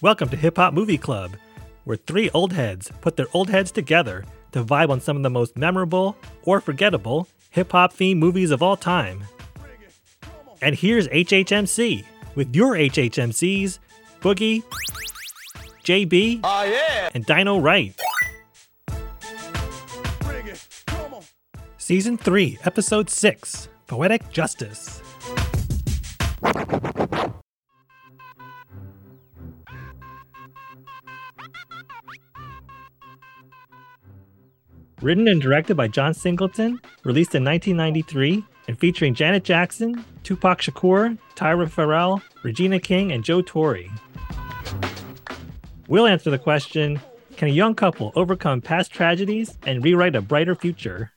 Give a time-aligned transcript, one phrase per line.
[0.00, 1.36] Welcome to Hip Hop Movie Club,
[1.84, 5.30] where three old heads put their old heads together to vibe on some of the
[5.30, 9.24] most memorable or forgettable hip hop themed movies of all time.
[10.60, 12.04] And here's HHMC
[12.34, 13.78] with your HHMCs,
[14.20, 14.62] Boogie,
[15.84, 16.44] JB,
[17.14, 17.94] and DynoWright.
[21.78, 25.00] Season 3, Episode 6 Poetic Justice.
[35.06, 41.16] Written and directed by John Singleton, released in 1993, and featuring Janet Jackson, Tupac Shakur,
[41.36, 43.88] Tyra Ferrell, Regina King, and Joe Torry.
[45.86, 47.00] We'll answer the question
[47.36, 51.12] Can a young couple overcome past tragedies and rewrite a brighter future?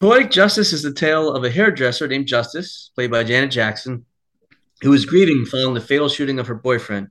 [0.00, 4.04] Poetic Justice is the tale of a hairdresser named Justice, played by Janet Jackson,
[4.82, 7.08] who was grieving following the fatal shooting of her boyfriend.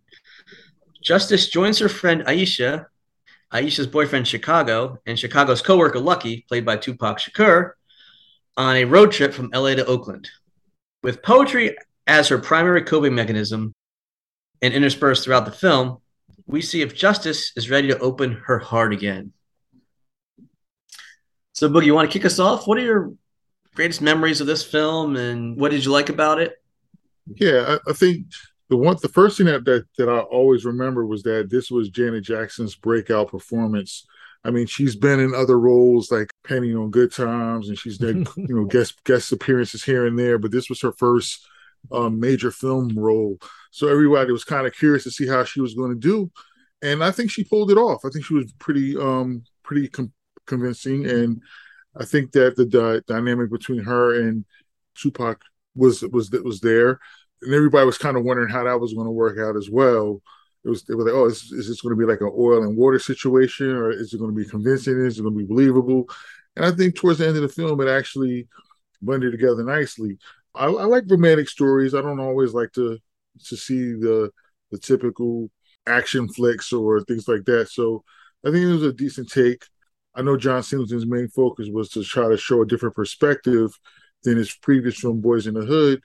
[1.02, 2.86] Justice joins her friend Aisha,
[3.52, 7.72] Aisha's boyfriend Chicago, and Chicago's coworker Lucky, played by Tupac Shakur,
[8.58, 10.30] on a road trip from LA to Oakland.
[11.02, 13.74] With poetry as her primary coping mechanism
[14.62, 16.00] and interspersed throughout the film,
[16.46, 19.32] we see if Justice is ready to open her heart again.
[21.54, 22.68] So, Boogie, you want to kick us off?
[22.68, 23.14] What are your
[23.76, 26.61] greatest memories of this film, and what did you like about it?
[27.28, 28.28] Yeah, I, I think
[28.70, 31.90] the one, the first thing that, that that I always remember was that this was
[31.90, 34.06] Janet Jackson's breakout performance.
[34.44, 38.26] I mean, she's been in other roles like Penny on Good Times, and she's done
[38.38, 41.46] you know guest guest appearances here and there, but this was her first
[41.92, 43.38] um, major film role.
[43.72, 46.32] So everybody was kind of curious to see how she was going to do,
[46.82, 48.04] and I think she pulled it off.
[48.06, 50.14] I think she was pretty um pretty com-
[50.48, 51.42] convincing, and
[51.96, 54.46] I think that the di- dynamic between her and
[54.96, 55.42] Tupac
[55.76, 57.00] was was that was there,
[57.42, 60.22] and everybody was kind of wondering how that was going to work out as well.
[60.64, 62.64] It was they were like, oh, is, is this going to be like an oil
[62.64, 65.04] and water situation, or is it going to be convincing?
[65.06, 66.08] Is it going to be believable?
[66.56, 68.48] And I think towards the end of the film, it actually
[69.02, 70.18] blended together nicely.
[70.54, 71.96] I, I like romantic stories.
[71.96, 73.00] I don't always like to
[73.46, 74.32] to see the
[74.72, 75.50] the typical
[75.88, 77.70] action flicks or things like that.
[77.70, 78.04] So
[78.46, 79.66] I think it was a decent take.
[80.14, 83.72] I know John Singleton's main focus was to try to show a different perspective
[84.24, 86.02] than his previous film, Boyz n the Hood.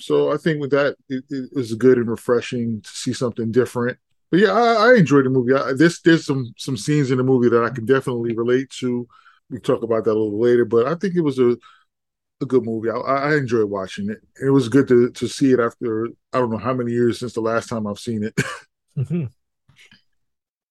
[0.00, 3.98] So I think with that, it, it was good and refreshing to see something different.
[4.30, 5.54] But yeah, I, I enjoyed the movie.
[5.54, 9.08] I, this there's some some scenes in the movie that I can definitely relate to.
[9.50, 11.56] We talk about that a little later, but I think it was a
[12.40, 12.90] a good movie.
[12.90, 14.18] I, I enjoyed watching it.
[14.42, 17.32] It was good to to see it after I don't know how many years since
[17.34, 18.34] the last time I've seen it.
[18.96, 19.26] Mm-hmm.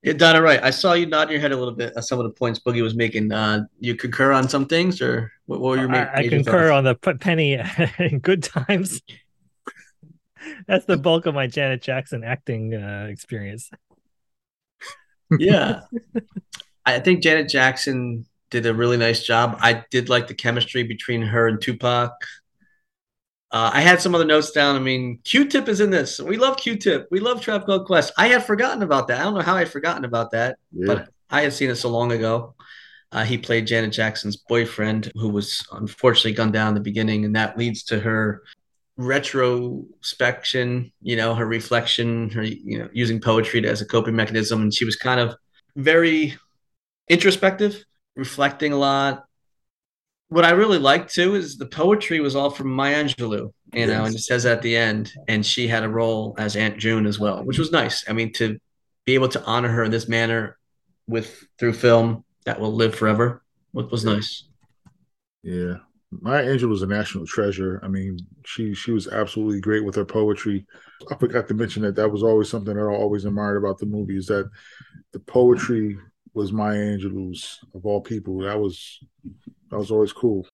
[0.07, 0.63] Yeah, Donna, right.
[0.63, 2.81] I saw you nod your head a little bit at some of the points Boogie
[2.81, 3.29] was making.
[3.29, 5.94] Uh, you concur on some things, or what, what were your?
[5.94, 7.59] I, I concur on the Penny
[8.00, 9.01] in Good Times.
[10.66, 13.69] That's the bulk of my Janet Jackson acting uh, experience.
[15.38, 15.81] yeah,
[16.85, 19.57] I think Janet Jackson did a really nice job.
[19.59, 22.13] I did like the chemistry between her and Tupac.
[23.49, 24.75] Uh, I had some other notes down.
[24.75, 26.19] I mean, Q-Tip is in this.
[26.19, 27.07] We love Q-Tip.
[27.11, 28.11] We love Tribe Called Quest.
[28.17, 29.21] I had forgotten about that.
[29.21, 30.85] I don't know how I had forgotten about that, yeah.
[30.85, 32.55] but I had seen it so long ago.
[33.13, 37.35] Uh, he played Janet Jackson's boyfriend, who was unfortunately gunned down in the beginning, and
[37.37, 38.43] that leads to her
[38.97, 40.91] retrospection.
[41.01, 44.83] You know, her reflection, her you know, using poetry as a coping mechanism, and she
[44.83, 45.35] was kind of
[45.77, 46.35] very
[47.07, 47.85] introspective,
[48.17, 49.26] reflecting a lot,
[50.29, 53.89] what I really liked too is the poetry was all from Maya Angelou, you yes.
[53.89, 57.05] know, and it says at the end, and she had a role as Aunt June
[57.05, 58.03] as well, which was nice.
[58.09, 58.59] I mean, to
[59.05, 60.57] be able to honor her in this manner
[61.07, 63.43] with through film that will live forever
[63.73, 64.43] was nice.
[65.43, 65.75] Yeah.
[66.11, 67.79] Maya Angelou was a national treasure.
[67.83, 70.65] I mean, she she was absolutely great with her poetry.
[71.11, 73.85] I forgot to mention that that was always something that I always admired about the
[73.85, 74.49] movie is that
[75.11, 75.97] the poetry
[76.38, 78.39] was Maya Angelou's of all people.
[78.39, 79.00] That was
[79.69, 80.48] that was always cool.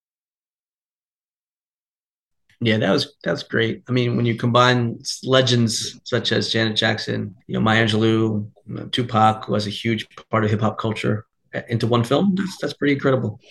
[2.61, 3.83] Yeah, that was that's great.
[3.89, 8.49] I mean, when you combine legends such as Janet Jackson, you know, Maya Angelou,
[8.91, 11.25] Tupac, who was a huge part of hip hop culture,
[11.67, 13.41] into one film, that's that's pretty incredible.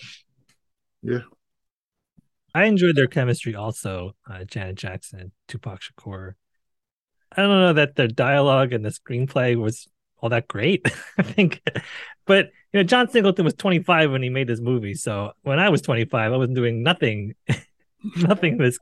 [1.03, 1.19] Yeah,
[2.55, 4.15] I enjoyed their chemistry also.
[4.27, 6.33] Uh, Janet Jackson, Tupac Shakur.
[7.35, 9.87] I don't know that their dialogue and the screenplay was
[10.23, 10.91] all that great.
[11.19, 11.61] I think,
[12.25, 14.95] but you know, John Singleton was 25 when he made this movie.
[14.95, 17.35] So when I was 25, I wasn't doing nothing,
[18.17, 18.79] nothing this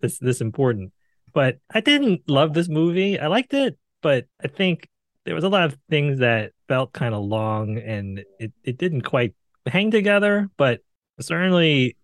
[0.00, 0.92] this this important.
[1.32, 3.18] But I didn't love this movie.
[3.18, 4.88] I liked it, but I think
[5.24, 9.02] there was a lot of things that felt kind of long and it, it didn't
[9.02, 9.34] quite
[9.66, 10.50] hang together.
[10.58, 10.80] But
[11.20, 11.96] Certainly,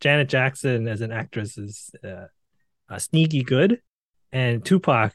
[0.00, 3.80] Janet Jackson as an actress is uh, sneaky good,
[4.32, 5.12] and Tupac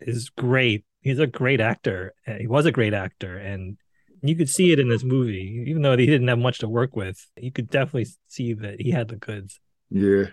[0.00, 0.84] is great.
[1.00, 2.14] He's a great actor.
[2.26, 3.76] Uh, he was a great actor, and
[4.22, 5.64] you could see it in this movie.
[5.68, 8.90] Even though he didn't have much to work with, you could definitely see that he
[8.90, 9.60] had the goods.
[9.90, 10.24] Yeah,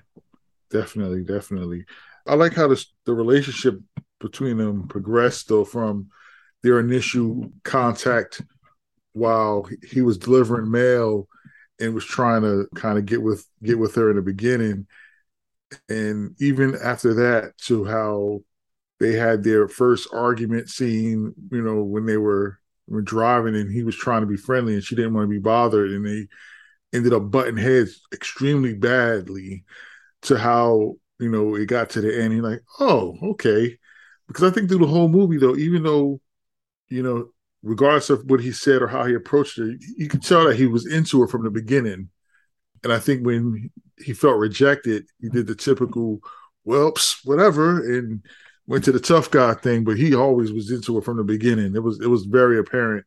[0.72, 1.86] definitely, definitely.
[2.28, 3.80] I like how the relationship
[4.20, 6.10] between them progressed though from
[6.64, 8.42] their initial contact
[9.14, 11.28] while he was delivering mail
[11.80, 14.88] and was trying to kind of get with get with her in the beginning
[15.90, 18.40] and even after that to how
[19.00, 23.84] they had their first argument scene you know when they were, were driving and he
[23.84, 25.92] was trying to be friendly and she didn't want to be bothered.
[25.92, 26.28] And they
[26.94, 29.66] ended up butting heads extremely badly
[30.24, 32.34] to how you know it got to the end.
[32.34, 33.78] You're like oh okay.
[34.28, 36.20] Because i think through the whole movie though even though
[36.90, 37.30] you know
[37.66, 40.68] regardless of what he said or how he approached her, you could tell that he
[40.68, 42.10] was into her from the beginning.
[42.84, 46.20] And I think when he felt rejected, he did the typical,
[46.64, 46.94] well,
[47.24, 48.24] whatever, and
[48.68, 49.84] went to the tough guy thing.
[49.84, 51.76] But he always was into it from the beginning.
[51.76, 53.06] It was it was very apparent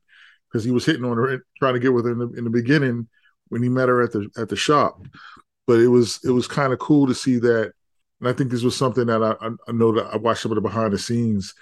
[0.50, 2.50] because he was hitting on her, trying to get with her in the, in the
[2.50, 3.08] beginning
[3.49, 5.00] when he met her at the at the shop.
[5.66, 7.72] But it was it was kind of cool to see that,
[8.20, 10.56] and I think this was something that I, I know that I watched some of
[10.56, 11.55] the behind the scenes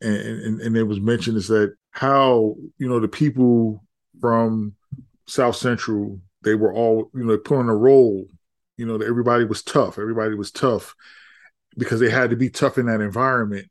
[0.00, 3.82] and, and, and it was mentioned is that how you know the people
[4.20, 4.74] from
[5.26, 8.26] South Central they were all you know put on a role.
[8.76, 9.98] You know, everybody was tough.
[9.98, 10.94] Everybody was tough
[11.76, 13.66] because they had to be tough in that environment.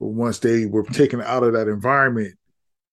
[0.00, 2.34] But once they were taken out of that environment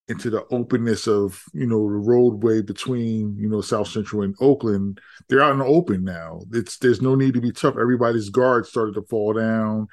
[0.07, 4.99] into the openness of you know the roadway between you know South Central and Oakland,
[5.27, 6.41] they're out in the open now.
[6.51, 7.75] It's there's no need to be tough.
[7.79, 9.87] Everybody's guard started to fall down.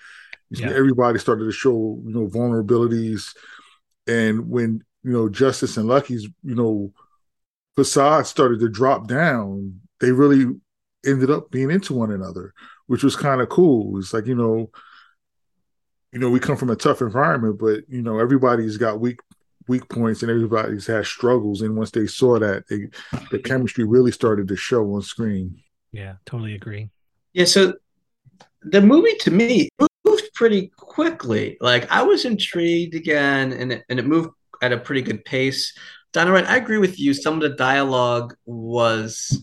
[0.51, 0.71] Yeah.
[0.71, 3.35] Everybody started to show, you know, vulnerabilities.
[4.07, 6.93] And when, you know, Justice and Lucky's, you know,
[7.75, 10.47] facade started to drop down, they really
[11.05, 12.55] ended up being into one another,
[12.87, 13.99] which was kind of cool.
[13.99, 14.71] It's like, you know,
[16.13, 19.21] you know, we come from a tough environment, but you know, everybody's got weak
[19.69, 21.63] weak points and everybody's had struggles.
[21.63, 22.89] And once they saw that, they,
[23.31, 25.61] the chemistry really started to show on screen.
[25.93, 26.91] Yeah, totally agree.
[27.33, 27.75] Yeah, so
[28.63, 29.69] the movie to me
[30.07, 31.57] moved pretty quickly.
[31.61, 34.31] Like I was intrigued again, and it, and it moved
[34.63, 35.77] at a pretty good pace.
[36.13, 37.13] DynoWright, I agree with you.
[37.13, 39.43] Some of the dialogue was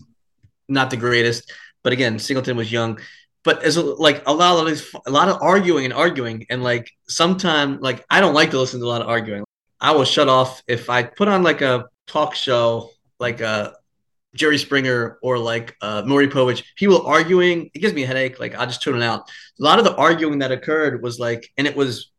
[0.68, 1.52] not the greatest,
[1.82, 2.98] but again, Singleton was young.
[3.44, 6.90] But as like a lot of these, a lot of arguing and arguing, and like
[7.08, 9.44] sometimes like I don't like to listen to a lot of arguing.
[9.80, 13.74] I will shut off if I put on like a talk show, like a
[14.34, 18.40] Jerry Springer or like uh, Maury Povich, people arguing, it gives me a headache.
[18.40, 19.28] Like I'll just tune it out.
[19.60, 22.10] A lot of the arguing that occurred was like, and it was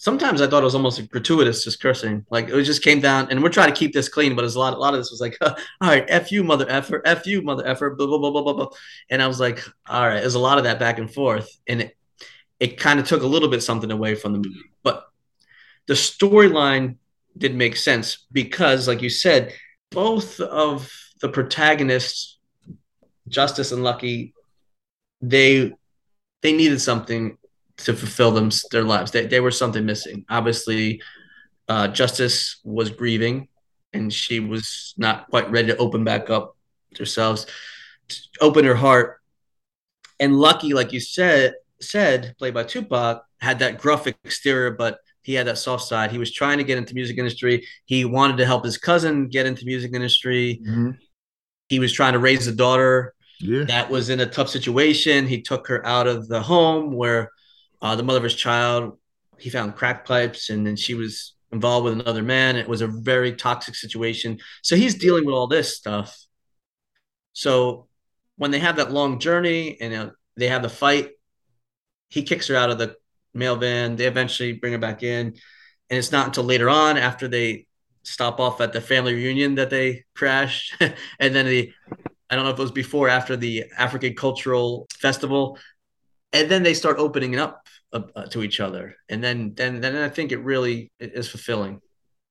[0.00, 2.24] sometimes I thought it was almost gratuitous, just cursing.
[2.30, 4.58] Like it just came down, and we're trying to keep this clean, but it's a
[4.58, 4.72] lot.
[4.72, 7.66] A lot of this was like, all right, f you, mother effer, f you, mother
[7.66, 8.68] effer, blah blah blah blah blah blah.
[9.10, 11.82] And I was like, all right, there's a lot of that back and forth, and
[11.82, 11.96] it
[12.58, 15.04] it kind of took a little bit something away from the movie, but
[15.86, 16.96] the storyline
[17.36, 19.52] did make sense because, like you said,
[19.90, 22.38] both of the protagonists,
[23.28, 24.34] Justice and Lucky,
[25.20, 25.72] they
[26.40, 27.36] they needed something
[27.84, 29.10] to fulfill them their lives.
[29.10, 30.24] They they were something missing.
[30.28, 31.02] Obviously,
[31.68, 33.48] uh, Justice was grieving,
[33.92, 36.56] and she was not quite ready to open back up
[36.98, 37.46] herself,
[38.40, 39.20] open her heart.
[40.18, 45.34] And Lucky, like you said, said played by Tupac, had that gruff exterior, but he
[45.34, 46.10] had that soft side.
[46.10, 47.66] He was trying to get into music industry.
[47.84, 50.60] He wanted to help his cousin get into music industry.
[50.62, 50.90] Mm-hmm.
[51.68, 53.64] He was trying to raise a daughter yeah.
[53.64, 55.26] that was in a tough situation.
[55.26, 57.30] He took her out of the home where
[57.82, 58.98] uh, the mother of his child.
[59.38, 62.56] He found crack pipes, and then she was involved with another man.
[62.56, 64.38] It was a very toxic situation.
[64.62, 66.16] So he's dealing with all this stuff.
[67.32, 67.88] So
[68.36, 71.10] when they have that long journey and uh, they have the fight,
[72.08, 72.96] he kicks her out of the
[73.34, 73.96] mail van.
[73.96, 77.66] They eventually bring her back in, and it's not until later on after they
[78.02, 80.76] stop off at the family reunion that they crash,
[81.20, 81.72] and then the
[82.28, 85.58] I don't know if it was before after the African Cultural Festival,
[86.32, 87.59] and then they start opening up
[87.92, 91.80] uh, to each other, and then then then I think it really is fulfilling.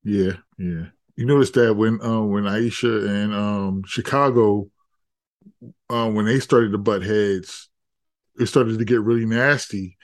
[0.04, 0.86] Yeah, yeah.
[1.16, 4.70] You notice that when uh, when Aisha and um, Chicago,
[5.90, 7.68] uh, when they started to butt heads,
[8.38, 9.98] it started to get really nasty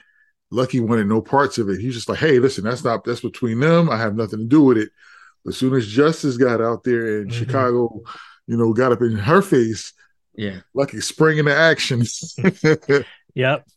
[0.49, 1.79] Lucky wanted no parts of it.
[1.79, 3.89] He's just like, hey, listen, that's not that's between them.
[3.89, 4.89] I have nothing to do with it.
[5.45, 7.37] As soon as Justice got out there in mm-hmm.
[7.37, 8.01] Chicago,
[8.47, 9.93] you know, got up in her face,
[10.35, 12.03] yeah, Lucky sprang into action.
[13.33, 13.67] yep.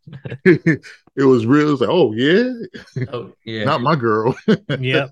[1.21, 1.69] it was real.
[1.69, 2.53] It was like, oh yeah,
[3.13, 4.37] oh yeah, not my girl.
[4.79, 5.09] yeah.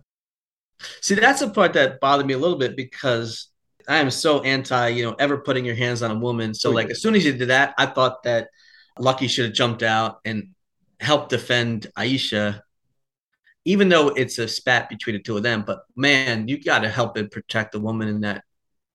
[1.01, 3.49] See, that's the part that bothered me a little bit because
[3.89, 6.55] I am so anti, you know, ever putting your hands on a woman.
[6.55, 6.91] So Oh, like yeah.
[6.91, 8.49] as soon as you did that, I thought that
[8.99, 10.55] Lucky should have jumped out and
[11.01, 12.61] helped defend Aisha,
[13.65, 15.63] even though it's a spat between the two of them.
[15.67, 18.45] But man, you got to help and protect the woman in that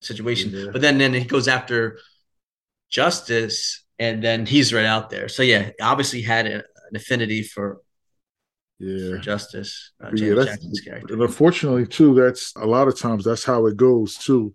[0.01, 0.51] situation.
[0.53, 0.67] Yeah.
[0.71, 1.99] But then then he goes after
[2.89, 5.27] Justice, and then he's right out there.
[5.29, 6.63] So yeah, obviously had a,
[6.93, 7.81] an affinity for
[8.79, 9.11] Yeah.
[9.11, 11.13] for Justice, uh, yeah, that's character.
[11.13, 12.13] and unfortunately too.
[12.15, 14.53] That's a lot of times that's how it goes too.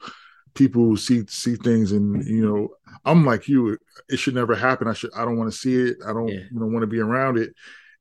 [0.54, 2.68] People see see things and you know
[3.04, 3.78] I'm like you.
[4.08, 4.88] It should never happen.
[4.88, 5.10] I should.
[5.16, 5.96] I don't want to see it.
[6.06, 6.28] I don't.
[6.28, 6.44] Yeah.
[6.50, 7.50] You know want to be around it.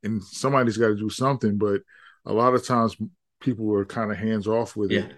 [0.04, 1.58] And somebody's got to do something.
[1.58, 1.82] But
[2.26, 2.96] a lot of times
[3.42, 5.14] people are kind of hands off with Yeah, it.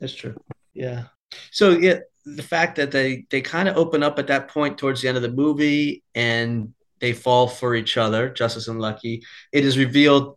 [0.00, 0.36] that's true.
[0.74, 1.04] Yeah.
[1.50, 5.00] So yeah, the fact that they they kind of open up at that point towards
[5.00, 9.22] the end of the movie and they fall for each other, Justice and Lucky.
[9.52, 10.36] It is revealed.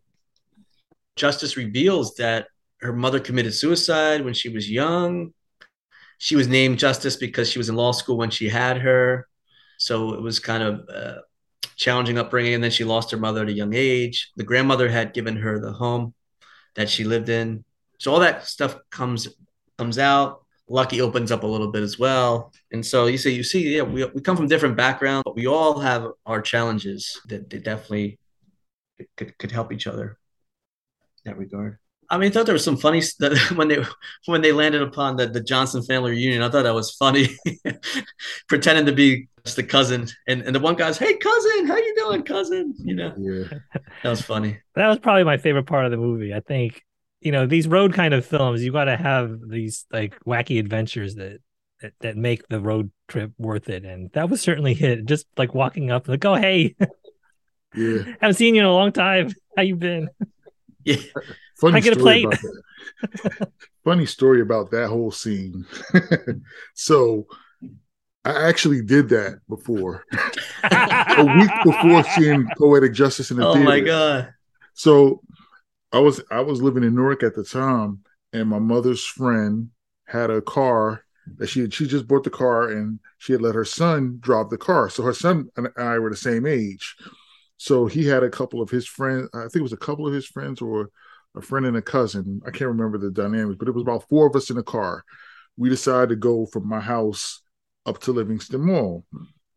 [1.16, 2.48] Justice reveals that
[2.82, 5.34] her mother committed suicide when she was young.
[6.18, 9.28] She was named Justice because she was in law school when she had her.
[9.78, 11.22] So it was kind of uh,
[11.76, 12.54] challenging upbringing.
[12.54, 14.32] And then she lost her mother at a young age.
[14.36, 16.14] The grandmother had given her the home
[16.76, 17.64] that she lived in.
[18.00, 19.28] So all that stuff comes
[19.78, 20.46] comes out.
[20.72, 22.54] Lucky opens up a little bit as well.
[22.72, 25.46] And so you see, you see, yeah, we, we come from different backgrounds, but we
[25.48, 28.20] all have our challenges that they definitely
[29.18, 30.18] could, could help each other
[31.26, 31.78] in that regard.
[32.10, 33.84] I mean, I thought there was some funny st- when they
[34.26, 36.42] when they landed upon the, the Johnson family reunion.
[36.42, 37.30] I thought that was funny,
[38.50, 41.96] pretending to be just the cousin, and, and the one guy's, "Hey, cousin, how you
[41.98, 43.60] doing, cousin?" You know, Yeah.
[44.04, 44.60] that was funny.
[44.76, 46.34] That was probably my favorite part of the movie.
[46.34, 46.84] I think,
[47.22, 51.16] you know, these road kind of films, you got to have these like wacky adventures
[51.16, 51.40] that,
[51.82, 53.86] that that make the road trip worth it.
[53.86, 55.06] And that was certainly hit.
[55.06, 56.76] Just like walking up, like, oh hey,
[57.76, 58.04] Yeah.
[58.22, 59.32] haven't seen you in a long time.
[59.56, 60.10] How you been?
[60.84, 60.98] Yeah,
[61.60, 62.26] Funny I get a story plate?
[62.26, 62.40] about
[63.40, 63.52] that.
[63.84, 65.66] Funny story about that whole scene.
[66.76, 67.28] so
[68.24, 70.06] I actually did that before.
[70.64, 73.66] A week before seeing Poetic Justice in the oh theater.
[73.70, 74.34] my god,
[74.74, 75.22] So
[75.92, 78.00] I was I was living in Newark at the time,
[78.34, 79.70] and my mother's friend
[80.06, 81.04] had a car
[81.38, 84.50] that she had, she just bought the car and she had let her son drive
[84.50, 84.90] the car.
[84.90, 86.96] So her son and I were the same age.
[87.58, 89.30] So he had a couple of his friends.
[89.34, 90.90] I think it was a couple of his friends or
[91.36, 92.42] a friend and a cousin.
[92.46, 95.04] I can't remember the dynamics, but it was about four of us in the car.
[95.58, 97.42] We decided to go from my house
[97.86, 99.06] up to Livingston Mall.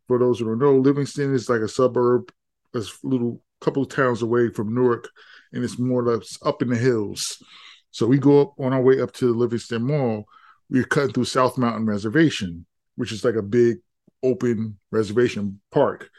[0.06, 2.30] For those who don't know, Livingston is like a suburb,
[2.74, 5.08] a little couple of towns away from Newark,
[5.52, 7.42] and it's more or less up in the hills.
[7.90, 10.25] So we go up on our way up to the Livingston Mall.
[10.68, 13.78] We're cutting through South Mountain Reservation, which is like a big
[14.23, 16.11] open reservation park.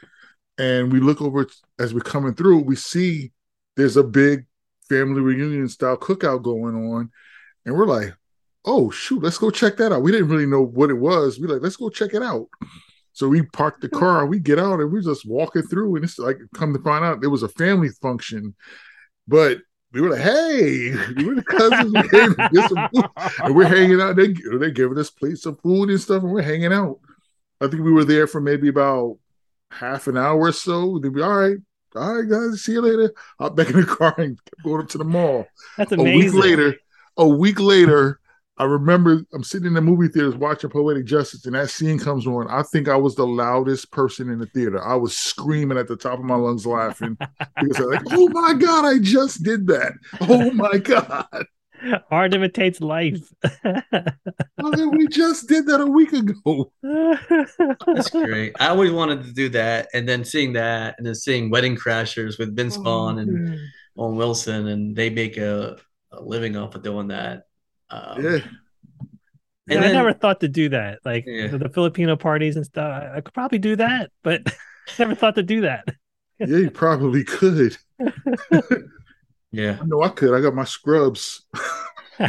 [0.58, 1.46] And we look over
[1.78, 3.32] as we're coming through, we see
[3.76, 4.46] there's a big
[4.88, 7.10] family reunion style cookout going on.
[7.66, 8.14] And we're like,
[8.64, 10.02] oh, shoot, let's go check that out.
[10.02, 11.38] We didn't really know what it was.
[11.38, 12.46] We're like, let's go check it out.
[13.16, 15.96] So we parked the car, we get out, and we're just walking through.
[15.96, 18.54] And it's like, come to find out, it was a family function.
[19.26, 19.60] But
[19.92, 21.94] we were like, hey, we were the cousins.
[21.94, 23.06] We came to get some food.
[23.42, 24.16] And we're hanging out.
[24.16, 27.00] They, they're giving us plates of food and stuff, and we're hanging out.
[27.58, 29.16] I think we were there for maybe about
[29.70, 30.98] half an hour or so.
[30.98, 31.56] They'd be all right.
[31.94, 33.14] All right, guys, see you later.
[33.38, 35.46] Hop back in the car and go up to the mall.
[35.78, 36.12] That's amazing.
[36.12, 36.76] A week later,
[37.16, 38.20] a week later,
[38.58, 42.26] I remember I'm sitting in the movie theaters watching Poetic Justice, and that scene comes
[42.26, 42.48] on.
[42.48, 44.82] I think I was the loudest person in the theater.
[44.82, 47.18] I was screaming at the top of my lungs, laughing
[47.60, 49.92] because I'm like, "Oh my god, I just did that!
[50.22, 51.26] Oh my god,
[52.10, 53.32] Art imitates life.
[54.58, 58.52] Oh, we just did that a week ago." that's great.
[58.58, 62.38] I always wanted to do that, and then seeing that, and then seeing Wedding Crashers
[62.38, 63.60] with Vince oh, Vaughn and
[63.96, 65.76] Owen Wilson, and they make a,
[66.10, 67.45] a living off of doing that.
[67.90, 68.38] Um, Yeah,
[69.66, 71.00] Yeah, And I never thought to do that.
[71.04, 71.48] Like Yeah.
[71.48, 73.02] the, the Filipino parties and stuff.
[73.02, 74.42] I, I could probably do that, but
[74.98, 75.88] never thought to do that.
[76.44, 77.76] yeah, you probably could.
[79.52, 80.34] Yeah, I know I could.
[80.34, 81.46] I got my scrubs.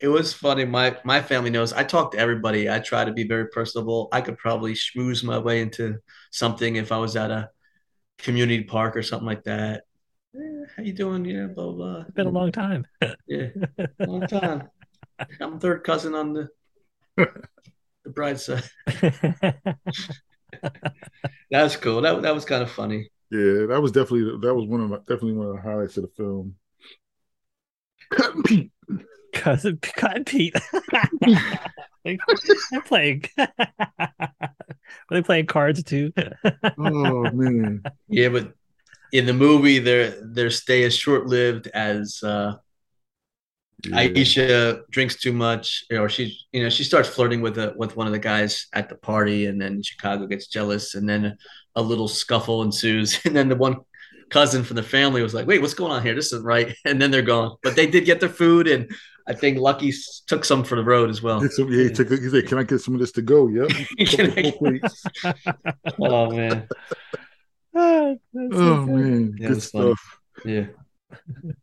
[0.00, 0.64] it was funny.
[0.64, 2.70] My my family knows I talk to everybody.
[2.70, 4.08] I try to be very personable.
[4.12, 5.98] I could probably schmooze my way into
[6.30, 7.50] something if I was at a
[8.18, 9.84] community park or something like that.
[10.34, 11.24] Eh, how you doing?
[11.24, 12.00] Yeah, blah blah.
[12.02, 12.86] it's been a long time.
[13.26, 13.48] Yeah,
[13.98, 14.68] long time.
[15.40, 16.48] I'm third cousin on the
[17.16, 18.62] the bride's side.
[21.50, 22.00] That's cool.
[22.02, 23.10] That that was kind of funny.
[23.30, 26.04] Yeah, that was definitely that was one of my definitely one of the highlights of
[26.04, 26.54] the film.
[28.10, 28.70] Cut Pete.
[29.32, 30.54] Cousin Cotton Pete.
[32.04, 33.24] they're playing.
[33.38, 33.48] Are
[35.10, 36.12] they playing cards too?
[36.78, 37.82] Oh man.
[38.08, 38.54] Yeah, but
[39.12, 42.54] in the movie, their their stay is short lived as uh,
[43.86, 44.08] Yeah.
[44.08, 48.06] Aisha drinks too much, or she, you know, she starts flirting with a with one
[48.06, 51.36] of the guys at the party, and then Chicago gets jealous, and then
[51.74, 53.76] a little scuffle ensues, and then the one
[54.28, 56.14] cousin from the family was like, "Wait, what's going on here?
[56.14, 57.56] This isn't right," and then they're gone.
[57.62, 58.90] But they did get their food, and
[59.26, 59.92] I think Lucky
[60.26, 61.40] took some for the road as well.
[61.40, 63.48] Get some, yeah, he, took, he said, "Can I get some of this to go?"
[63.48, 63.66] Yeah.
[64.06, 65.32] Can I-
[65.98, 66.68] oh man,
[67.74, 68.18] So
[68.52, 69.94] Oh man, Yeah, good it's funny.
[69.94, 70.20] stuff.
[70.44, 70.66] yeah.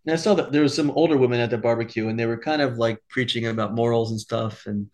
[0.05, 2.37] And I saw that there was some older women at the barbecue, and they were
[2.37, 4.89] kind of like preaching about morals and stuff, and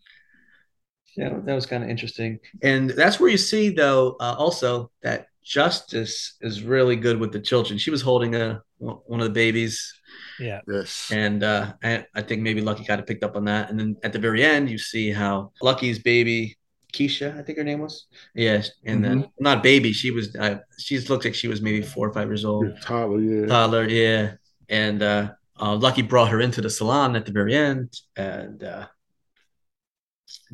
[1.16, 2.40] yeah, that was kind of interesting.
[2.62, 7.40] And that's where you see, though, uh, also that Justice is really good with the
[7.40, 7.78] children.
[7.78, 9.92] She was holding a one of the babies,
[10.38, 10.60] Yeah.
[10.66, 11.10] Yes.
[11.10, 13.70] and uh, I, I think maybe Lucky kind of picked up on that.
[13.70, 16.56] And then at the very end, you see how Lucky's baby,
[16.94, 20.98] Keisha, I think her name was, yes, and then not baby, she was, uh, she
[21.00, 23.46] looked like she was maybe four or five years old, Yeah, Tyler, yeah.
[23.46, 24.32] toddler, yeah.
[24.68, 28.86] And uh, uh, Lucky brought her into the salon at the very end, and uh,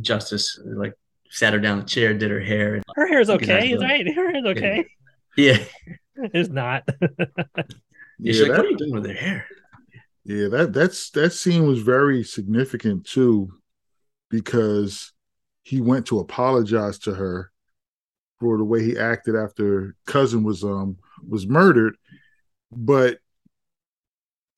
[0.00, 0.94] Justice like
[1.30, 3.80] sat her down in the chair, did her hair, and Her hair's Look okay, girl.
[3.82, 4.06] right?
[4.14, 4.84] Her hair's okay.
[5.36, 5.58] yeah,
[6.16, 6.88] It's not.
[8.24, 9.46] she's Yeah, like, that- "What are you doing with her hair?"
[10.24, 13.52] Yeah, that that's that scene was very significant too,
[14.28, 15.12] because
[15.62, 17.50] he went to apologize to her
[18.38, 21.96] for the way he acted after cousin was um was murdered,
[22.72, 23.18] but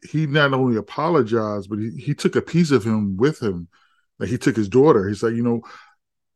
[0.09, 3.69] he not only apologized, but he, he took a piece of him with him.
[4.19, 5.09] Like he took his daughter.
[5.09, 5.63] He's like, you know,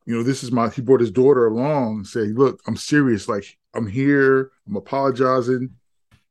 [0.07, 3.29] you know, this is my he brought his daughter along and said, Look, I'm serious,
[3.29, 5.71] like I'm here, I'm apologizing.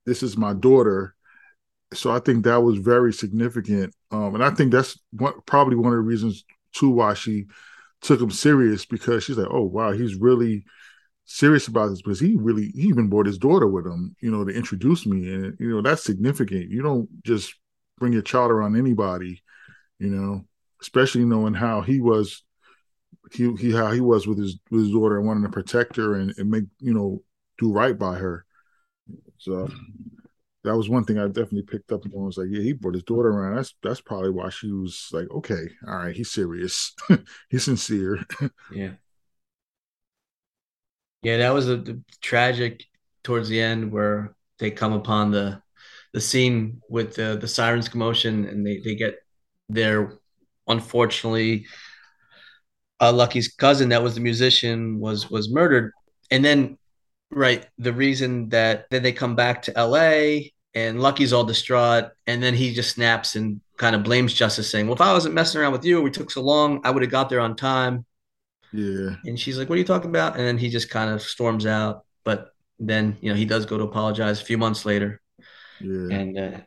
[0.05, 1.15] This is my daughter
[1.93, 5.93] so I think that was very significant, um, and I think that's what, probably one
[5.93, 7.45] of the reasons too why she
[8.05, 10.65] took him serious because she's like, oh wow, he's really
[11.25, 14.45] serious about this because he really he even brought his daughter with him, you know,
[14.45, 16.69] to introduce me, and you know that's significant.
[16.69, 17.55] You don't just
[17.97, 19.41] bring your child around anybody,
[19.99, 20.45] you know,
[20.81, 22.43] especially knowing how he was,
[23.31, 26.15] he he how he was with his with his daughter and wanting to protect her
[26.15, 27.21] and, and make you know
[27.57, 28.45] do right by her.
[29.37, 30.14] So mm-hmm.
[30.65, 32.25] That was one thing I definitely picked up on.
[32.25, 33.55] Was like, yeah, he brought his daughter around.
[33.55, 36.93] That's that's probably why she was like, okay, all right, he's serious,
[37.49, 38.19] he's sincere.
[38.71, 38.91] Yeah.
[41.23, 42.83] Yeah, that was a, the tragic
[43.23, 45.61] towards the end where they come upon the
[46.13, 49.15] the scene with the the sirens commotion and they they get
[49.67, 50.13] their
[50.67, 51.65] unfortunately
[53.01, 55.91] uh, Lucky's cousin that was the musician was was murdered
[56.31, 56.77] and then
[57.31, 62.43] right the reason that then they come back to LA and Lucky's all distraught and
[62.43, 65.59] then he just snaps and kind of blames Justice saying well if I wasn't messing
[65.59, 68.05] around with you we took so long I would have got there on time
[68.75, 71.21] yeah, and she's like, "What are you talking about?" And then he just kind of
[71.21, 72.03] storms out.
[72.25, 75.21] But then, you know, he does go to apologize a few months later,
[75.79, 76.57] yeah, and uh,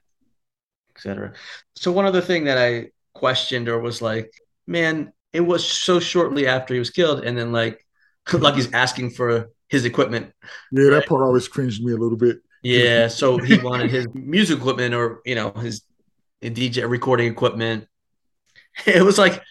[0.96, 1.34] etc.
[1.76, 4.32] So one other thing that I questioned or was like,
[4.66, 7.84] "Man, it was so shortly after he was killed, and then like,
[8.32, 10.32] Lucky's asking for his equipment.
[10.72, 10.90] yeah.
[10.90, 12.38] That part always cringed me a little bit.
[12.68, 15.83] Yeah, so he wanted his music equipment or you know his
[16.42, 17.87] DJ recording equipment.
[18.87, 19.42] It was like."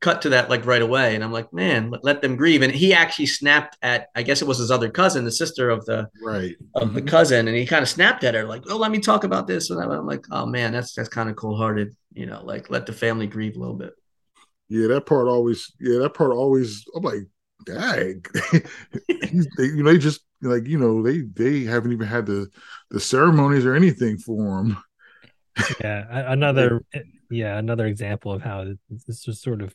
[0.00, 2.72] cut to that like right away and i'm like man let, let them grieve and
[2.74, 6.08] he actually snapped at i guess it was his other cousin the sister of the
[6.20, 6.56] Right.
[6.74, 7.06] of the Mhm.
[7.06, 9.70] cousin and he kind of snapped at her like oh let me talk about this
[9.70, 12.92] and i'm like oh man that's that's kind of cold-hearted you know like let the
[12.92, 13.94] family grieve a little bit
[14.68, 15.70] Yeah, that part always.
[15.78, 16.84] Yeah, that part always.
[16.96, 17.28] I'm like,
[17.64, 18.24] dang.
[19.08, 22.48] You know, they just like you know they they haven't even had the
[22.90, 24.76] the ceremonies or anything for them
[25.80, 26.04] yeah.
[26.32, 26.82] Another
[27.30, 28.66] yeah, another example of how
[29.06, 29.74] this was sort of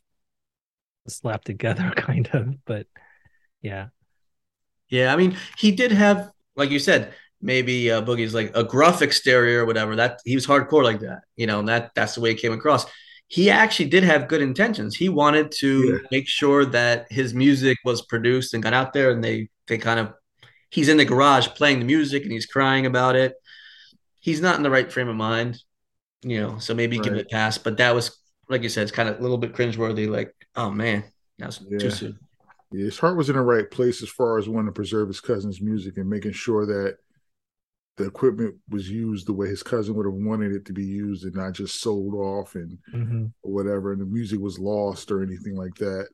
[1.08, 2.88] slapped together kind of, but
[3.62, 3.88] yeah.
[4.90, 9.02] yeah i mean he did have like you said maybe uh, boogie's like a gruff
[9.02, 12.22] exterior or whatever that he was hardcore like that you know and that that's the
[12.22, 12.86] way it came across
[13.28, 16.08] he actually did have good intentions he wanted to Yeah.
[16.12, 20.00] make sure that his music was produced and got out there and they they kind
[20.00, 20.14] of
[20.70, 23.34] he's in the garage playing the music and he's crying about it
[24.20, 25.62] he's not in the right frame of mind
[26.24, 28.18] you know so maybe give it a pass but that was
[28.50, 31.04] like you said it's kind of a little bit cringeworthy like oh man
[31.38, 31.80] that's Yeah.
[31.80, 32.20] too soon
[32.72, 35.22] Yeah, his heart was in the right place as far as wanting to preserve his
[35.22, 36.98] cousin's music and making sure that
[37.98, 41.24] the equipment was used the way his cousin would have wanted it to be used
[41.24, 43.32] and not just sold off and Mhm.
[43.42, 46.08] whatever, and the music was lost or anything like that.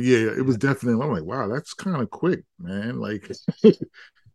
[0.00, 1.02] But yeah, it was definitely.
[1.04, 2.98] I'm like, wow, that's kind of quick, man.
[2.98, 3.30] Like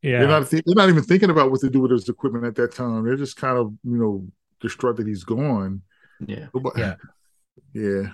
[0.02, 0.20] Yeah.
[0.20, 2.54] they're not think, they're not even thinking about what to do with his equipment at
[2.56, 3.04] that time.
[3.04, 4.28] They're just kind of you know
[4.62, 5.82] distraught that he's gone.
[6.26, 6.96] yeah But- Yeah.
[7.74, 8.10] yeah, Yeah,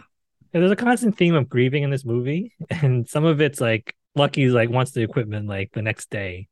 [0.54, 4.54] there's a constant theme of grieving in this movie, and some of it's like Lucky's
[4.54, 6.48] like wants the equipment like the next day,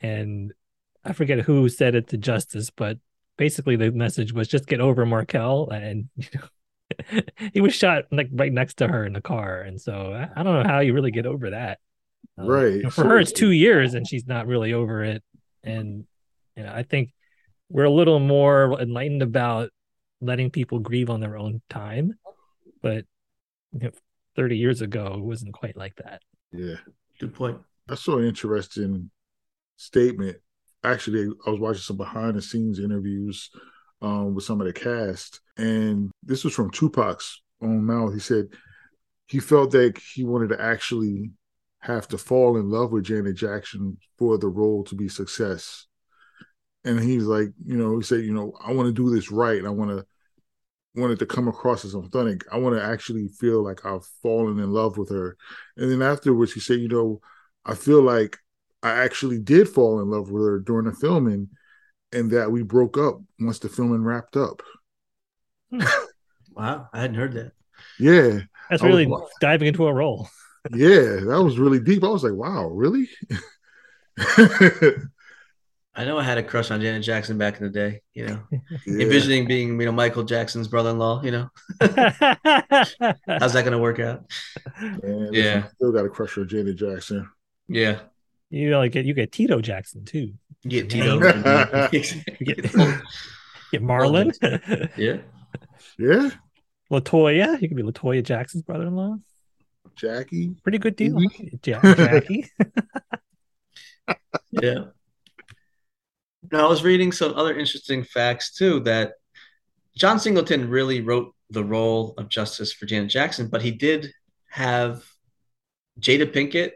[0.00, 0.52] and
[1.04, 2.98] I forget who said it to Justice, but
[3.36, 6.46] basically the message was just get over Markell, and you know,
[7.52, 10.42] he was shot like right next to her in the car, and so I, I
[10.42, 11.78] don't know how you really get over that.
[12.38, 12.72] Um, Right.
[12.74, 15.22] you know, for her, it's two years, and she's not really over it.
[15.62, 16.04] And
[16.56, 17.12] you know, I think
[17.68, 19.70] we're a little more enlightened about
[20.20, 22.14] letting people grieve on their own time,
[22.82, 23.04] but
[23.72, 23.90] you know,
[24.36, 26.22] 30 years ago, it wasn't quite like that.
[26.52, 26.76] Yeah.
[27.18, 27.58] Good point.
[27.88, 29.10] I saw an interesting
[29.76, 30.36] statement.
[30.84, 33.50] Actually, I was watching some behind the scenes interviews
[34.02, 38.12] um, with some of the cast, and this was from Tupac's own mouth.
[38.12, 38.46] He said
[39.26, 41.30] he felt that he wanted to actually
[41.80, 45.86] have to fall in love with Janet Jackson for the role to be success.
[46.84, 49.64] And he's like, you know, he said, you know, I want to do this right,
[49.64, 50.06] I want to
[50.96, 52.44] wanted to come across as authentic.
[52.50, 55.36] I want to actually feel like I've fallen in love with her.
[55.76, 57.20] And then afterwards, he said, you know,
[57.64, 58.38] I feel like
[58.82, 61.48] I actually did fall in love with her during the filming,
[62.12, 64.62] and that we broke up once the filming wrapped up.
[65.70, 65.82] Hmm.
[66.56, 67.52] Wow, I hadn't heard that.
[68.00, 68.40] Yeah,
[68.70, 70.26] That's I was really wa- diving into a role.
[70.72, 72.02] yeah, that was really deep.
[72.02, 73.10] I was like, wow, really?
[75.98, 78.00] I know I had a crush on Janet Jackson back in the day.
[78.14, 79.02] You know, yeah.
[79.02, 81.22] envisioning being you know Michael Jackson's brother-in-law.
[81.24, 81.48] You know,
[81.80, 84.24] how's that going to work out?
[84.80, 85.62] Man, listen, Yeah.
[85.66, 87.28] I still got a crush on Janet Jackson.
[87.68, 87.98] Yeah,
[88.50, 90.32] you know, like you get Tito Jackson too.
[90.62, 91.18] you get Tito.
[92.40, 92.62] You get,
[93.72, 94.32] get Marlon,
[94.96, 95.18] yeah,
[95.98, 96.30] Yeah,
[96.90, 97.60] Latoya.
[97.60, 99.16] You could be Latoya Jackson's brother-in-law.
[99.96, 100.54] Jackie.
[100.62, 101.14] Pretty good deal.
[101.14, 101.58] Mhm.
[101.66, 102.46] Ja- Jackie.
[104.50, 104.84] yeah.
[106.52, 109.14] Now I was reading some other interesting facts too that
[109.96, 114.12] John Singleton really wrote the role of Justice for Janet Jackson, but he did
[114.50, 115.02] have
[116.00, 116.72] Jada Pinkett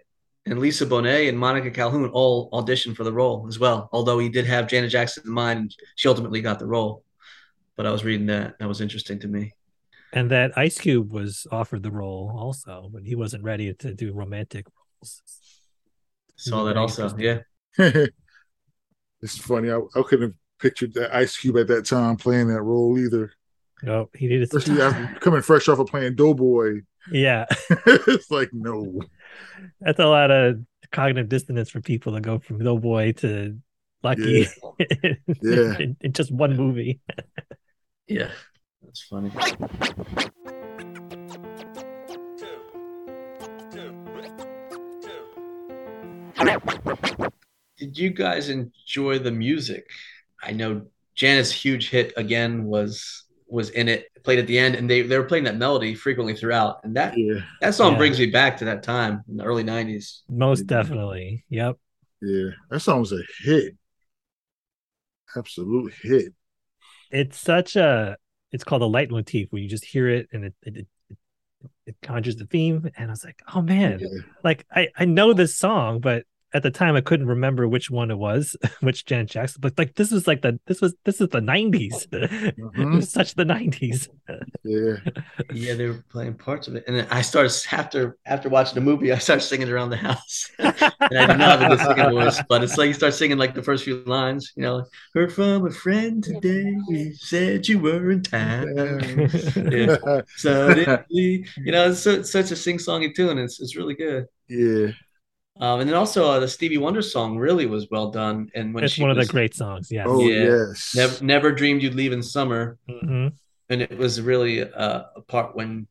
[0.47, 3.89] and Lisa Bonet and Monica Calhoun all auditioned for the role as well.
[3.93, 7.05] Although he did have Janet Jackson in mind, and she ultimately got the role.
[7.77, 9.53] But I was reading that; that was interesting to me.
[10.13, 14.13] and that Ice Cube was offered the role also, but he wasn't ready to do
[14.13, 15.23] romantic roles.
[16.37, 17.09] Saw that also.
[17.09, 17.43] interesting.
[17.79, 18.07] Yeah,
[19.23, 19.71] it's funny.
[19.71, 23.33] I, I couldn't have pictured that Ice Cube at that time playing that role either.
[23.83, 26.81] No, he needed some Especially after coming fresh off of playing Doughboy.
[27.11, 27.47] Yeah,
[27.87, 29.01] it's like, no.
[29.81, 30.61] That's a lot of
[30.93, 33.59] cognitive dissonance for people to go from Doughboy to
[34.03, 34.47] Lucky
[35.43, 35.79] Yeah.
[35.79, 37.01] in, in just one movie.
[38.07, 38.31] yeah,
[38.83, 39.31] that's funny.
[47.79, 49.87] Did you guys enjoy the music?
[50.43, 54.89] I know Janet's huge hit again was was in it, played at the end, and
[54.89, 56.81] they, they were playing that melody frequently throughout.
[56.85, 57.99] And that Yeah, that song Yeah.
[57.99, 60.23] brings me back to that time in the early '90s.
[60.29, 61.45] Most definitely.
[61.49, 61.77] Yep.
[62.23, 62.51] yeah.
[62.71, 63.77] That song was a hit.
[65.37, 66.33] Absolute hit.
[67.11, 68.17] It's such a.
[68.53, 70.87] It's called a leitmotif where you just hear it and it it, it,
[71.87, 72.91] it conjures the theme.
[72.97, 74.23] And I was like, oh man, Yeah.
[74.43, 78.11] like I I know this song, but at the time I couldn't remember which one
[78.11, 79.61] it was, which Janet Jackson.
[79.61, 82.07] But like this was like the this was this is the nineties.
[82.13, 82.97] it Mhm.
[82.97, 84.09] was such the nineties.
[84.65, 84.97] Yeah.
[85.53, 88.81] Yeah, they were playing parts of it, and then I started after after watching the
[88.81, 89.13] movie.
[89.13, 90.75] I started singing around the house, and
[91.19, 93.55] I did not have a good singing voice, but it's like you start singing like
[93.55, 94.53] the first few lines.
[94.57, 96.77] You know, like, heard from a friend today,
[97.15, 98.75] said you were in town.
[99.57, 99.97] Yeah.
[100.37, 103.39] Suddenly, you know, it's, so, it's such a sing-songy tune.
[103.39, 104.27] It's it's really good.
[104.49, 104.89] yeah.
[105.61, 108.51] Um, and then also uh, the Stevie Wonder song really was well done.
[108.55, 109.91] And when it's she one of the great songs.
[109.93, 110.07] Yes.
[110.09, 110.45] Oh Yeah.
[110.69, 110.95] yes.
[110.97, 112.79] Never, never dreamed you'd leave in summer.
[112.89, 113.29] hmm
[113.69, 115.87] and it was really uh, a part when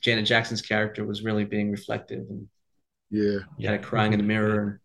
[0.00, 2.48] Janet Jackson's character was really being reflective and
[3.10, 3.40] Yeah.
[3.62, 4.80] kind of crying in the mirror.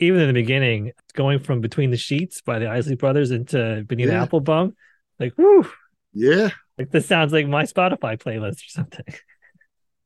[0.00, 4.10] Even in the beginning, going from Between the Sheets by the Isley Brothers into Bonita
[4.12, 4.26] Yeah.
[4.26, 4.74] Applebum,
[5.20, 5.70] like whoo,
[6.12, 6.50] Yeah.
[6.76, 9.04] like this sounds like my Spotify playlist or something.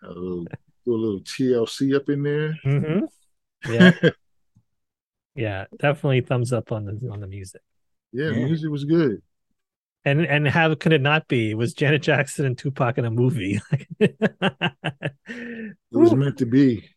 [0.02, 0.46] A little,
[0.86, 2.52] do a little TLC up in there.
[2.62, 3.00] hmm
[3.70, 3.92] Yeah.
[5.34, 7.60] yeah, definitely thumbs up on the on the music.
[8.12, 8.46] Yeah, Yeah.
[8.46, 9.20] music was good.
[10.04, 11.50] And and how could it not be?
[11.50, 13.60] It was Janet Jackson and Tupac in a movie.
[15.28, 16.16] It was Woo.
[16.16, 16.88] meant to be.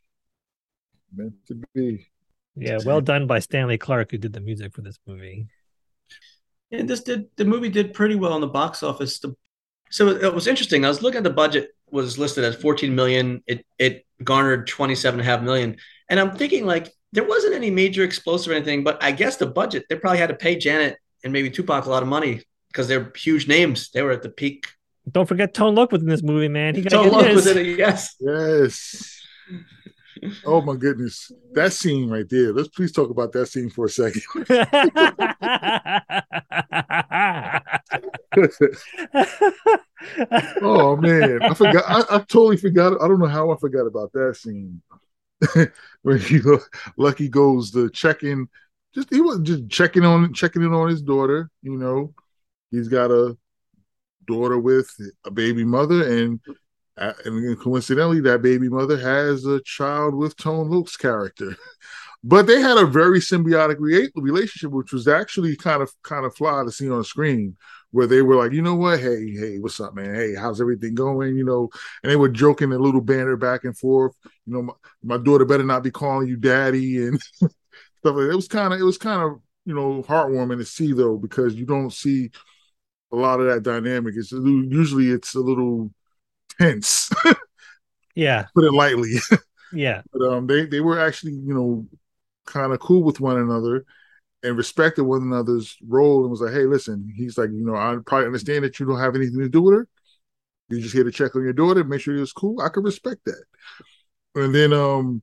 [1.16, 2.08] Meant to be.
[2.56, 5.48] yeah, well done by Stanley Clarke, who did the music for this movie.
[6.72, 9.18] And this did the movie did pretty well in the box office.
[9.20, 9.36] The,
[9.90, 10.86] so it was interesting.
[10.86, 13.44] I was looking at the budget was listed at 14 million.
[13.48, 15.78] It it garnered 27 and a half million.
[16.10, 19.48] And I'm thinking like there wasn't any major explosive or anything, but I guess the
[19.48, 22.88] budget they probably had to pay Janet and maybe Tupac a lot of money because
[22.88, 23.90] they're huge names.
[23.92, 24.68] They were at the peak.
[25.12, 26.76] Don't forget Tone Loc was in this movie, man.
[26.76, 27.36] He got So get Loc his.
[27.36, 28.16] was in it, yes.
[28.20, 29.22] Yes.
[30.46, 32.54] Oh my goodness, that scene right there.
[32.54, 34.22] Let's please talk about that scene for a second.
[40.62, 41.84] oh man, I forgot.
[41.88, 43.02] I, I, totally forgot.
[43.02, 44.82] I don't know how I forgot about that scene
[46.02, 46.40] when he
[46.98, 48.48] Lucky goes to check in.
[48.94, 51.50] Just he was just checking on checking in on his daughter.
[51.62, 52.14] You know,
[52.72, 53.38] he's got a
[54.26, 54.90] daughter with
[55.26, 56.40] a baby mother, and
[57.00, 61.56] and coincidentally, that baby mother has a child with Tone Loc's character.
[62.24, 66.36] but they had a very symbiotic re- relationship, which was actually kind of kind of
[66.36, 67.56] fly to see on screen,
[67.92, 70.14] where they were like, you know what, hey, hey, what's up, man?
[70.14, 71.36] Hey, how's everything going?
[71.38, 71.70] You know,
[72.04, 74.16] and they were joking a little banter back and forth.
[74.46, 77.52] You know, my, my daughter better not be calling you daddy and stuff
[78.04, 78.32] like that.
[78.32, 81.56] It was kind of it was kind of you know heartwarming to see though because
[81.56, 82.32] you don't see
[83.12, 84.16] a lot of that dynamic.
[84.18, 85.92] It's usually it's a little
[86.60, 87.10] tense.
[88.16, 89.14] yeah, put it lightly.
[89.74, 91.88] yeah, but um, they they were actually you know
[92.46, 93.86] kind of cool with one another
[94.44, 97.98] and respected one another's role and was like, hey, listen, he's like, you know, I
[98.06, 99.88] probably understand that you don't have anything to do with her.
[100.70, 102.62] You're just here to check on your daughter, make sure it's cool.
[102.62, 103.44] I can respect that.
[104.36, 105.22] And then um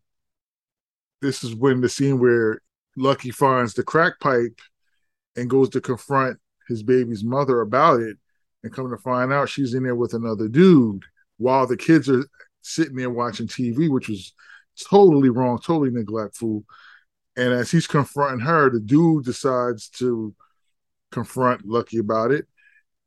[1.22, 2.61] this is when the scene where
[2.96, 4.61] Lucky finds the crack pipe
[5.35, 8.16] and goes to confront his baby's mother about it
[8.62, 11.05] and come to find out she's in there with another dude
[11.38, 12.27] while the kids are
[12.62, 14.33] sitting there watching TV, which was
[14.88, 16.64] totally wrong, totally neglectful.
[17.37, 20.35] And as he's confronting her, the dude decides to
[21.12, 22.46] confront Lucky about it.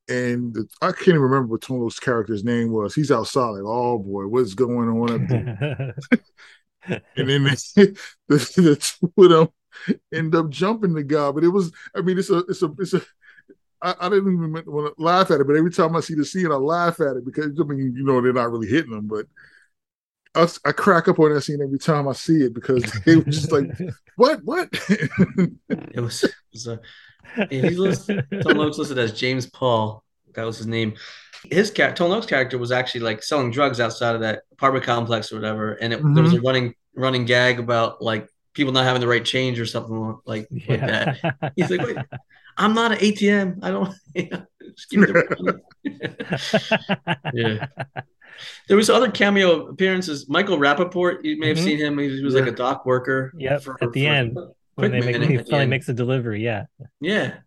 [0.08, 2.96] And the, I can't even remember what Tone Loc's character's name was.
[2.96, 5.96] He's outside, like, oh boy, what's going on up there?
[7.16, 9.50] and then the, the, the two of them
[10.12, 11.32] end up jumping the guy.
[11.32, 13.02] But it was, I mean, it's a, it's a, it's a,
[13.82, 16.26] I, I didn't even want to laugh at it, but every time I see the
[16.26, 19.08] scene, I laugh at it because I mean, you know, they're not really hitting them,
[19.08, 19.26] but
[20.36, 23.24] I, I crack up on that scene every time I see it because they were
[23.24, 23.66] just like,
[24.16, 24.44] "What?
[24.44, 24.70] What?"
[25.70, 26.24] it was.
[26.24, 26.80] It was a,
[27.50, 30.04] he's listed, Tone Loc's listed as James Paul.
[30.34, 30.96] That was his name.
[31.50, 35.32] His cat, Tone Loc's character, was actually like selling drugs outside of that apartment complex
[35.32, 36.14] or whatever, and it, mm-hmm.
[36.14, 36.46] there was a mm-hmm.
[36.46, 40.66] running running gag about like people not having the right change or something like, yeah.
[40.70, 41.54] like that.
[41.56, 41.98] He's like, "Wait,
[42.60, 43.64] I'm not an ATM.
[43.64, 43.96] I don't."
[47.34, 47.68] yeah.
[48.68, 50.30] There was other cameo appearances.
[50.30, 51.66] Michael Rapaport, you may have mm-hmm.
[51.66, 51.98] seen him.
[51.98, 53.34] He was like a dock worker.
[53.38, 53.64] Yep.
[53.64, 54.38] For, at the end,
[54.76, 56.44] when they make, he finally makes a delivery.
[56.44, 56.66] Yeah.
[57.02, 57.38] Yeah.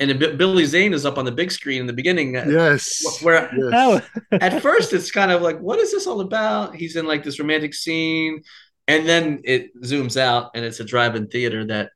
[0.00, 2.36] And Billy Zane is up on the big screen in the beginning.
[2.36, 3.20] Uh, yes.
[3.22, 3.70] Where yes.
[4.32, 4.32] Oh.
[4.32, 6.74] at first it's kind of like, what is this all about?
[6.74, 8.42] He's in like this romantic scene,
[8.88, 11.90] and then it zooms out, and it's a drive-in theater that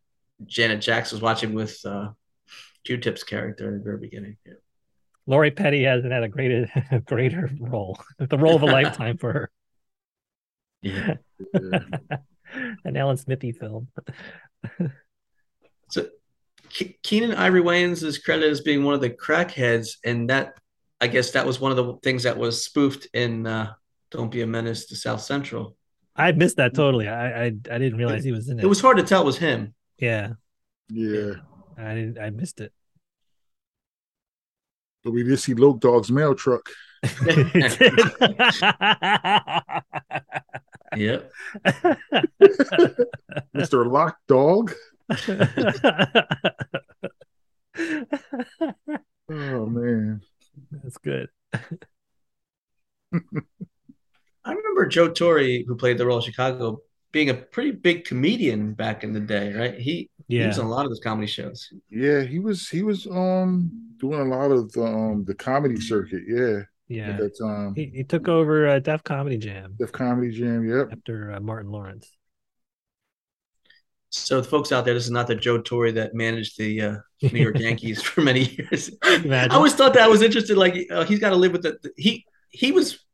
[0.47, 2.11] Janet Jackson was watching with uh,
[2.85, 4.37] Q-Tip's character in the very beginning.
[4.47, 4.55] Yeah.
[5.27, 6.71] Lori Petty hasn't had a greater
[7.05, 9.51] greater role, the role of a lifetime for her.
[10.81, 11.15] Yeah.
[12.85, 13.89] An Alan Smithee film.
[15.91, 16.07] so
[17.03, 20.55] Keenen Ivory Wayans is credited as being one of the crackheads, and that
[21.01, 23.73] I guess that was one of the things that was spoofed in uh,
[24.11, 25.77] "Don't Be a Menace to South Central."
[26.17, 27.07] I missed that totally.
[27.07, 28.65] I I, I didn't realize he was in it.
[28.65, 29.75] It was hard to tell it was him.
[29.99, 30.35] Yeah.
[30.89, 31.35] Yeah.
[31.77, 32.19] I didn't.
[32.19, 32.73] I missed it.
[35.05, 36.69] But we did see Loc Dog's mail truck.
[40.97, 41.31] yep.
[43.55, 43.91] Mr.
[43.91, 44.73] Loc Dog.
[49.31, 50.21] oh man.
[50.73, 51.29] That's good.
[53.13, 56.81] I remember Joe Torry, who played the role of Chicago,
[57.13, 59.79] being a pretty big comedian back in the day, right?
[59.79, 60.43] He yeah.
[60.43, 61.73] he was on a lot of those comedy shows.
[61.91, 66.23] Yeah, he was he was um doing a lot of the um the comedy circuit.
[66.27, 66.63] Yeah.
[66.91, 67.11] Yeah.
[67.11, 67.75] At that time.
[67.75, 69.75] He, he took over uh, Def Comedy Jam.
[69.79, 70.89] Def Comedy Jam, yep.
[70.91, 72.11] After uh, Martin Lawrence.
[74.11, 76.97] So the folks out there, this is not the Joe Torre that managed the uh,
[77.21, 78.91] New York Yankees for many years.
[79.05, 79.53] Imagine.
[79.53, 80.57] I always thought that I was interested.
[80.57, 83.05] Like uh, he's got to live with the, the, he he was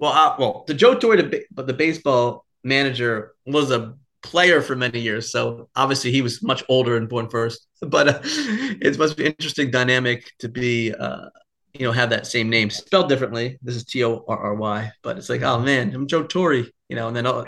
[0.00, 4.76] well uh, well the Joe Torre the, but the baseball manager was a player for
[4.76, 5.32] many years.
[5.32, 7.66] So obviously he was much older and born first.
[7.82, 11.30] But uh, it must be interesting dynamic to be, uh,
[11.72, 13.58] you know, have that same name spelled differently.
[13.62, 16.52] This is T O R R Y, but it's like, oh man, I'm Joe Torre,
[16.52, 17.42] you know, and then uh,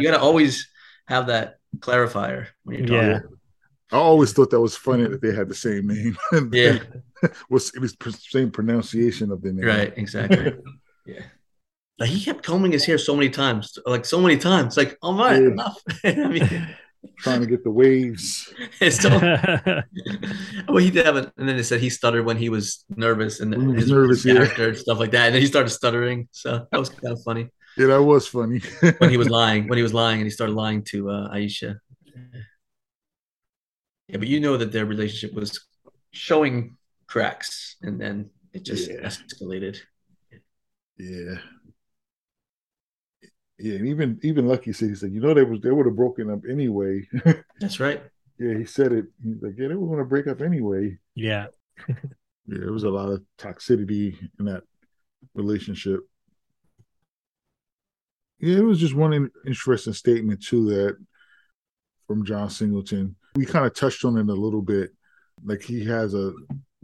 [0.00, 0.68] you got to always
[1.06, 3.08] have that clarifier when you're talking.
[3.08, 3.20] Yeah.
[3.92, 6.16] I always thought that was funny that they had the same name.
[6.52, 6.80] yeah.
[7.48, 9.64] was it was the same pronunciation of the name.
[9.64, 10.54] Right, exactly.
[11.06, 11.22] yeah.
[11.98, 14.76] Like he kept combing his hair so many times, like so many times.
[14.76, 15.48] Like, all right, yeah.
[15.48, 15.82] enough.
[16.04, 16.68] I mean,
[17.18, 18.52] trying to get the waves.
[18.80, 22.48] It's still, well, he did have it, and then it said he stuttered when he
[22.48, 24.34] was nervous and he was his nervous, yeah.
[24.34, 25.26] character and stuff like that.
[25.26, 28.60] And then he started stuttering, so that was kind of funny Yeah, that was funny.
[28.98, 29.66] when he was lying.
[29.68, 31.78] When he was lying, and he started lying to uh, Aisha.
[34.08, 35.66] Yeah, but you know that their relationship was
[36.12, 36.76] showing
[37.08, 39.00] cracks, and then it just Yeah.
[39.00, 39.78] escalated.
[40.98, 41.36] yeah.
[43.58, 45.96] Yeah, and even even Lucky said he said, you know, they was they would have
[45.96, 47.08] broken up anyway.
[47.60, 48.02] That's right.
[48.38, 49.06] yeah, he said it.
[49.24, 50.98] He's like, yeah, they were going to break up anyway.
[51.14, 51.46] yeah.
[52.50, 54.62] Yeah, there was a lot of toxicity in that
[55.34, 56.00] relationship.
[58.40, 60.96] Yeah, it was just one in- interesting statement too that
[62.06, 63.16] from John Singleton.
[63.34, 64.92] We kind of touched on it a little bit.
[65.44, 66.32] Like he has a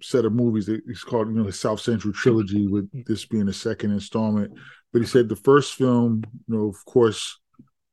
[0.03, 3.47] set of movies that he's called, you know, the South Central trilogy, with this being
[3.47, 4.53] the second installment.
[4.95, 7.41] But he said the first film, you know, of course,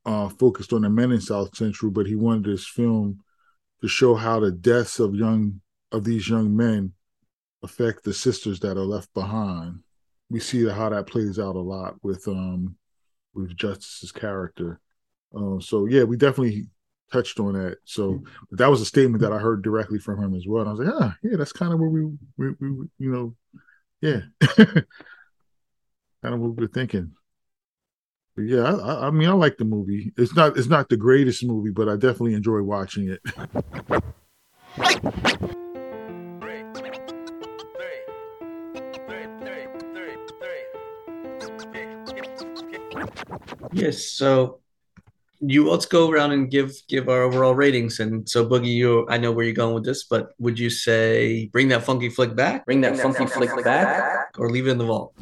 [0.05, 3.21] uh, focused on the men in South Central, but he wanted this film
[3.81, 5.61] to show how the deaths of young
[5.91, 6.93] of these young men
[7.63, 9.79] affect the sisters that are left behind.
[10.29, 12.75] We see how that plays out a lot with um
[13.33, 14.79] with Justice's character.
[15.35, 16.67] Uh, so yeah, we definitely
[17.11, 17.77] touched on that.
[17.83, 20.61] So that was a statement that I heard directly from him as well.
[20.61, 22.03] And I was like, ah, yeah, that's kind of where we,
[22.37, 23.35] we, we you know,
[24.01, 24.21] yeah,
[26.21, 27.11] kind of what we're thinking.
[28.35, 30.13] But yeah, I, I- I mean, I like the movie.
[30.17, 33.21] It's not it's not the greatest movie, but I definitely enjoy watching it.
[43.73, 44.05] Yes.
[44.11, 44.59] So
[45.39, 47.99] you let's go around and give give our overall ratings.
[47.99, 51.47] And so Boogie, you I know where you're going with this, but would you say
[51.47, 54.85] bring that funky flick back, bring that funky flick back, or leave it in the
[54.85, 55.13] vault?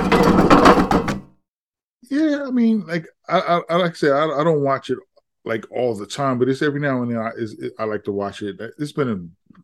[2.10, 4.98] Yeah, I mean, like I, I, I like I said, I, I don't watch it
[5.46, 8.12] like all the time, but it's every now and then I is I like to
[8.12, 8.60] watch it.
[8.78, 9.62] It's been a,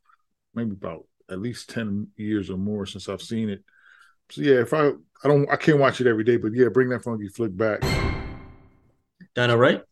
[0.54, 3.64] maybe about at least ten years or more since I've seen it.
[4.30, 4.90] So yeah, if I
[5.24, 7.82] I don't I can't watch it every day, but yeah, bring that funky flick back.
[9.36, 9.84] DynoWright?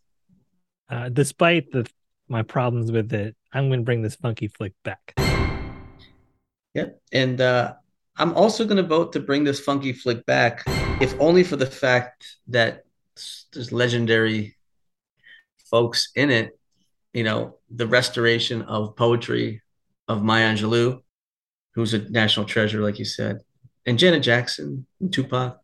[0.89, 1.89] Uh, despite the
[2.27, 5.13] my problems with it, I'm going to bring this funky flick back.
[6.73, 7.01] Yep.
[7.11, 7.73] And uh,
[8.17, 10.63] I'm also going to vote to bring this funky flick back,
[11.03, 12.85] if only for the fact that
[13.51, 14.55] there's legendary
[15.69, 16.57] folks in it.
[17.13, 19.61] You know, the restoration of poetry
[20.07, 21.01] of Maya Angelou,
[21.75, 23.39] who's a national treasure, like you said,
[23.85, 25.59] and Janet Jackson and Tupac.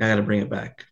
[0.00, 0.86] I got to bring it back.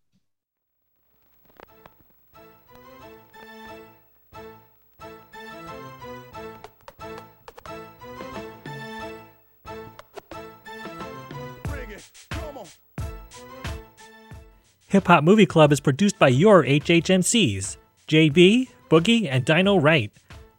[14.94, 20.12] Hip Hop Movie Club is produced by your HHMCs, JB, Boogie, and DynoWright.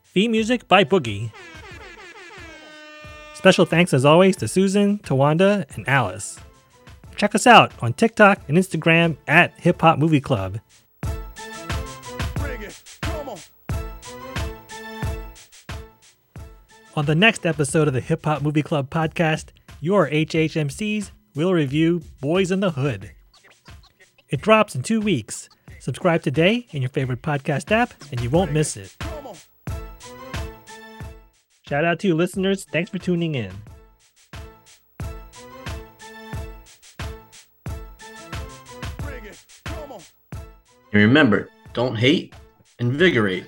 [0.03, 1.31] Theme music by Boogie.
[3.33, 6.37] Special thanks as always to Susan, Towanda, and Alice.
[7.15, 10.59] Check us out on TikTok and Instagram at Hip Hop Movie Club.
[16.97, 22.01] On the next episode of the Hip Hop Movie Club podcast, your HHMCs will review
[22.21, 23.14] Boyz n the Hood.
[24.29, 25.49] It drops in two weeks.
[25.79, 28.95] Subscribe today in your favorite podcast app, and you won't miss it.
[31.67, 32.65] Shout out to you listeners.
[32.65, 33.51] Thanks for tuning in.
[40.91, 42.33] And remember, don't hate,
[42.79, 43.45] invigorate.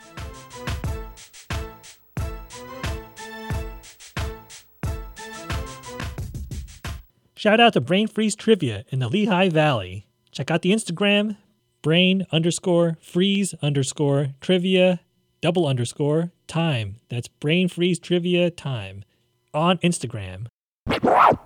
[7.35, 10.07] Shout out to Brain Freeze Trivia in the Lehigh Valley.
[10.38, 11.36] Check out the Instagram,
[11.82, 15.00] brain underscore freeze underscore trivia
[15.41, 16.97] double underscore time.
[17.10, 19.04] That's Brain Freeze Trivia time
[19.52, 20.45] on Instagram.